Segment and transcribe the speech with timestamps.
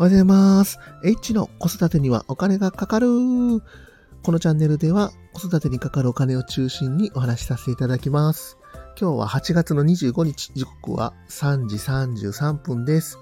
[0.00, 0.78] おはようございます。
[1.04, 3.06] H の子育てにはお金がかかる。
[3.06, 8.56] このチャンネルでは子育てにかかるお金を中心にお話しさせていただきます。
[8.98, 13.18] 今日は8月の25日、時刻は3時33分です。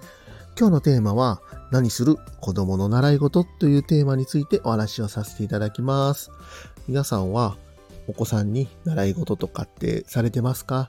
[0.57, 1.43] 今日のテーマは
[1.73, 6.31] 何する子供の習い事というテーマについてお話をさせていただきます。
[6.87, 7.57] 皆さんは
[8.07, 10.89] お子さんに習い事とかってされてますか？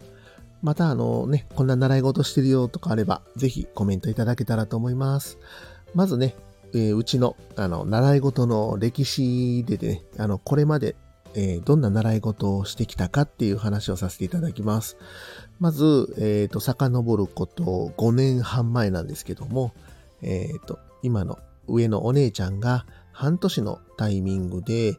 [0.62, 5.40] またあのね、こんな習い事してるよとかあれば、ぜひコメントいただけたらと思います。
[5.94, 6.36] まずね、
[6.74, 10.96] えー、うちの、あの、習い事の歴史でね、あの、これまで、
[11.36, 14.98] えー、どんな習い事をしてきたかっていう話をさせていただきます。
[15.60, 19.74] まず、えっ、ー、と、遡ること5年半前なんですけども、
[20.22, 24.98] えっ、と、今の上のお姉ちゃんが半年のタイミングで、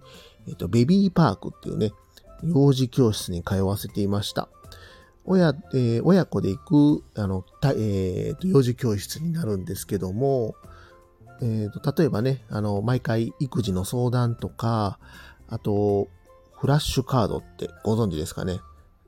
[0.49, 1.93] えっ、と、ベビーパークっていうね、
[2.45, 4.49] 幼児教室に通わせていました。
[5.25, 10.55] 親、えー、親子で行く、あの、えー、と、幼児教室になるんですけども、
[11.43, 14.99] えーと、例えばね、あの、毎回育児の相談とか、
[15.49, 16.09] あと、
[16.53, 18.61] フラッシュカードってご存知ですかね。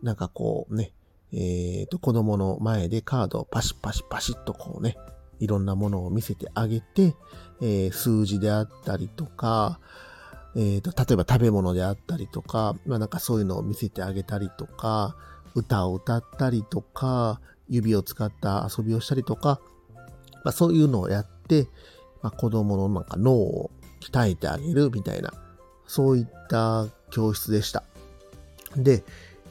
[0.02, 0.92] なんかこうね、
[1.32, 4.96] えーと、子供の前でカードをパシッパシッパシッとこうね、
[5.38, 7.14] いろんなものを見せてあげて、
[7.60, 9.80] えー、数字であったりとか、
[10.54, 15.16] えーと、例えば食べ物であったりとか、まあなんかそういうのを見せてあげたりとか、
[15.54, 19.60] 歌を歌ったりとか、指を使った遊びをしたりとか、
[20.44, 21.68] まあそういうのをやって、
[22.22, 23.70] まあ、子供のなんか脳を
[24.00, 25.32] 鍛えてあげるみたいな、
[25.86, 27.84] そういった教室でした。
[28.76, 29.04] で、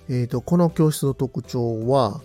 [0.09, 2.21] えっ、ー、と、この教室の特徴は、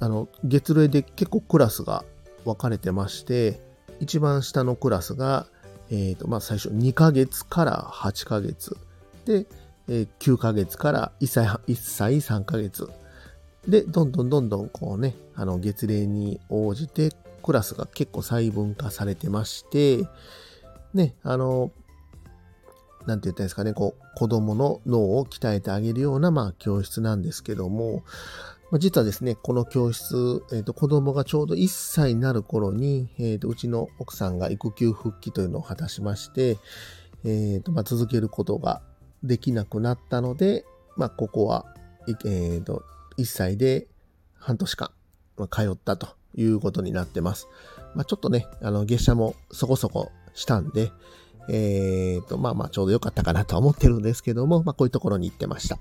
[0.00, 2.04] あの、月齢で結構クラスが
[2.44, 3.60] 分かれてまして、
[4.00, 5.46] 一番下のクラスが、
[5.90, 8.76] えっ、ー、と、まあ、最初2ヶ月から8ヶ月。
[9.26, 9.46] で、
[9.88, 12.88] えー、9ヶ月から1歳、1歳3ヶ月。
[13.68, 17.10] で、どんどんどんどんこうね、あの、月齢に応じて
[17.50, 20.06] クラスが結構細分化されてまして、
[20.94, 21.72] ね、あの、
[23.06, 28.04] なんて言ったんですかね、こう、子供の脳を鍛えてあげるような、まあ、教室なんですけども、
[28.70, 36.50] ま、実はですね、この教室、えっ、ー、と、子供がちょうど1歳になる頃に、えっ、ー、と、うちの奥さんが育休復帰というのを果たしまして、
[37.24, 38.80] えっ、ー、と、まあ、続けることが
[39.24, 40.64] できなくなったので、
[40.96, 41.66] まあ、ここは、
[42.06, 42.84] えっ、と、
[43.18, 43.88] 1歳で
[44.34, 44.92] 半年間、
[45.50, 46.19] 通ったと。
[46.34, 47.48] いうことになってます。
[47.94, 50.92] まあ、ちょっとね、あの、月謝もそこそこしたんで、
[51.48, 55.78] えっ、ー、と、まあまあちょうど良かったかなとは思ってるんですけども、まあこういうところに行ってました。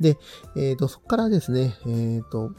[0.00, 0.18] で、
[0.56, 2.52] え、ー、と、そこからですね、えっ、ー、と、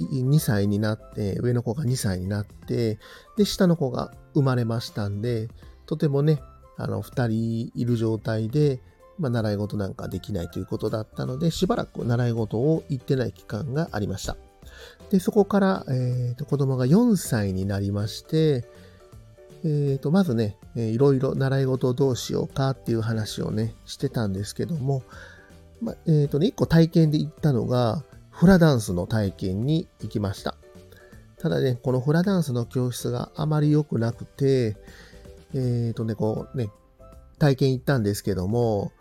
[0.00, 2.98] 2歳になって、上の子が2歳になって、
[3.36, 5.48] で、下の子が生まれましたんで、
[5.86, 6.42] とてもね、
[6.76, 8.80] あの、2人いる状態で、
[9.18, 14.36] まあ、習い事なんかできないということだったので、しばらく習い事を行ってない期間がありました。
[15.10, 18.64] で、そこから、えーと、子供が4歳になりまして、
[19.64, 25.02] えーと、まずね、えー、いろいろ習い事をどうしようかっていう話をね、してたんですけども、
[25.82, 30.56] まえーとね、一個体験で行ったのが、フラダンスの体験に行きました。
[31.38, 34.76] ただね、このフラダンスの教室があまり良くなくて、
[35.54, 36.70] えっ、ー、とね、こうね、
[37.38, 38.92] 体験行ったんですけども、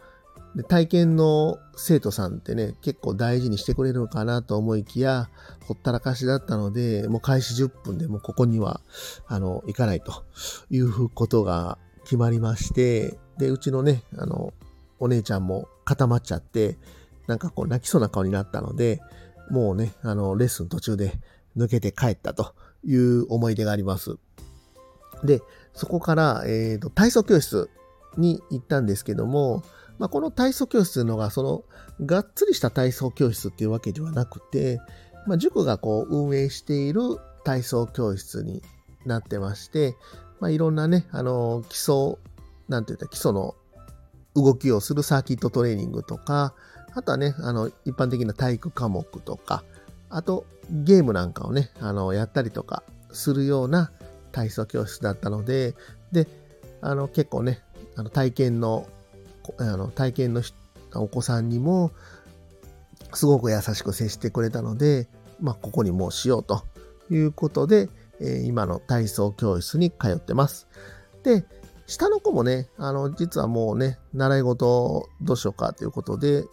[0.56, 5.30] で体験の生徒さんってね、結構大事にしてくれるのかなと思いきや、
[5.66, 8.82] ほったらかしだったので、もう開始10分でもうここには、
[9.28, 10.26] あの、行かないと
[10.72, 14.54] いうことが決まりまして、で、うちのね、あの、
[15.00, 16.78] お姉ちゃんも固まっちゃって、
[17.28, 19.00] なんかこう泣きそうな顔になったので、
[19.52, 21.20] もうね、あの、レッスン途中で
[21.56, 24.16] 抜けて帰ったという思い出があります。
[25.24, 25.42] で、
[25.74, 27.70] そこから、えっ、ー、と、体操教室
[28.18, 29.64] に行ったんですけども、
[30.00, 31.64] まあ、この体操教室というのが、その、
[32.06, 34.80] がっつりした体操教室っていうわけではなくて、
[35.28, 37.02] まあ、塾がこう運営している
[37.44, 38.64] 体操教室に
[39.06, 39.96] なってまして、
[40.40, 42.18] まあ、いろんなね、あの、基礎、
[42.70, 43.56] なんて言った基礎の
[44.36, 46.54] 動きをするサーキットトレーニングとか、
[46.96, 49.64] あとはね、あの、一般的な体育科目とか、
[50.10, 53.92] あと、ゲームなんかをね、あの、やったりとかするような
[54.32, 55.76] 体操教室だったので、
[56.12, 56.28] で、
[56.82, 57.62] あの、結構ね、
[57.96, 58.88] あの、体験の
[59.58, 60.42] あの体験の
[60.96, 61.92] お子さんにも
[63.14, 65.08] すごく優しく接してくれたので、
[65.42, 66.64] まあ、ここにもうしようと
[67.10, 67.90] いうことで、
[68.22, 70.68] え、今の体操教室に通ってます。
[71.24, 71.46] で、
[71.88, 76.46] 下の子もね、あの、実はもうね、習い事どうしようかということで、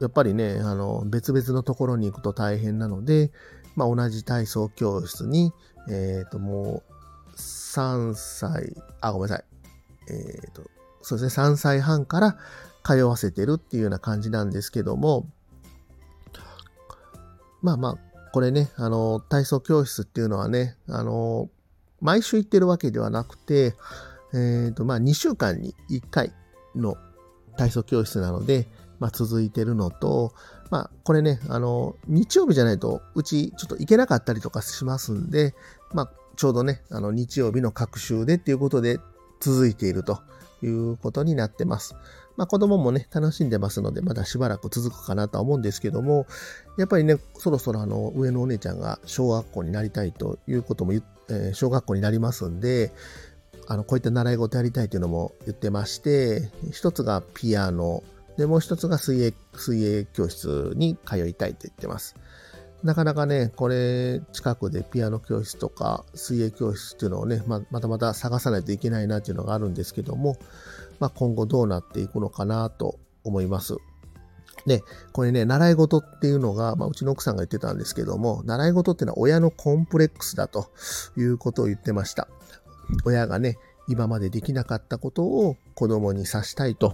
[0.00, 3.30] やっぱりね、あの、別々のところに行くと大変なので、
[3.76, 5.52] まあ、同じ体操教室に、
[5.88, 9.44] えっ、ー、と、もう、3歳、あ、ごめんなさい。
[10.08, 10.62] えっ、ー、と、
[11.02, 12.36] そうですね、3歳半から
[12.82, 15.26] 通わせてるっていうような感じなんですけども、
[17.62, 17.98] まあまあ、
[18.32, 21.50] これね、あの、体操教室っていうのはね、あの、
[22.00, 23.74] 毎週行ってるわけではなくて、
[24.32, 26.32] えっ、ー、と、まあ、2週間に1回
[26.74, 26.96] の
[27.56, 28.66] 体操教室なので、
[28.98, 30.32] まあ、続いてるのと、
[30.70, 35.54] まあ、これね、あの、日曜日じゃないと、うちちょっと行けなかったりとかしますんで、
[35.92, 39.00] まあ、ちょうどね、あの、日曜日の各週でっていうことで
[39.40, 40.20] 続いていると。
[40.62, 41.94] いうことになってます。
[42.36, 46.26] まあ、子供もね、楽しんでますので、まだしばらく続くかなとは思うんですけども、
[46.78, 50.92] やっぱりね、そろそろあの、上のお姉ちゃんが小学校になりたいということも
[51.30, 52.92] えー、小学校になりますんで、
[53.66, 58.02] あの、こういった習い事やりたいというのも言ってまして、一つがピアノ、
[58.36, 62.16] で、もう一つが水泳、水泳教室に通いたいと言ってます。
[62.82, 70.38] なかなかね、これ、近くでピアノ教室とか水泳教室っていうのをね、ままたまた探さないといけないなっていうのがあるんですけども、
[70.98, 73.76] まあ、今後どうなっていくのかなと思います。
[74.66, 74.82] で、
[75.12, 80.70] これね、習い事っていうのが、まあ、うちの奥さんが言ってたんですけども、習い事っていうのは親のコンプレックスだと
[81.16, 82.28] いうことを言ってました。
[83.04, 83.56] 親がね、
[83.88, 86.92] 今までできなかったことを子供にさしたいと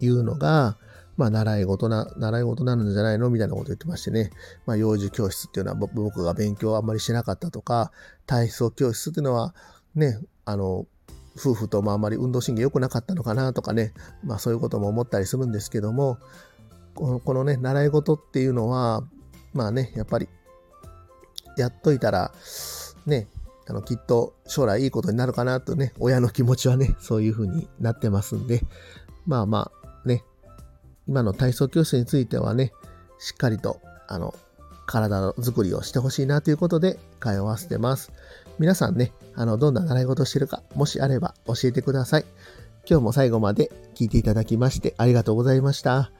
[0.00, 0.76] いうのが、
[1.16, 3.30] まあ、習い事な、習い事なんじゃないの？
[3.30, 4.30] みたいなこと言ってましてね。
[4.66, 7.90] まあ、幼児教室っていうのは僕が勉強あんまりしなかったとか、
[8.26, 9.54] 体操教室っていうのは、
[9.94, 10.86] ね、あの、
[11.38, 13.92] 夫婦ともあんまり運動神経良くなかったのかなとかね、
[14.24, 16.18] まあそういうことも思ったりするんですけども、
[16.94, 19.02] このこのね、習い事っていうのは、
[19.52, 20.28] まあね、やっぱり、
[21.56, 22.32] やっといたら、
[23.06, 23.28] ね、
[23.68, 28.62] あの、きっと将来いいことになるかなとね、親の気持ちはね、そういう風になってますんで、
[29.26, 29.70] まあま
[30.04, 30.24] あ、ね、
[31.08, 32.72] 今の体操教室についてはね、
[33.18, 34.34] しっかりと、あの、
[34.86, 38.12] 体づくりをしてほしいなということで通わせてます。
[38.58, 42.24] 皆さんね、あの、どんな習い事してるか、もしあれば教えてください。
[42.88, 46.12] 今日も最後まで聞いていただきましてありがとうございました。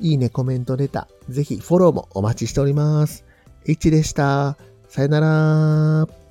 [0.00, 3.24] いいね、コメント、レター、ぜひフォローもお待ちしております。
[3.66, 4.56] H でした。
[4.88, 6.23] さよなら。